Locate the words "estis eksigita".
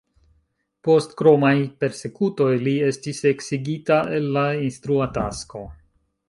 2.87-3.99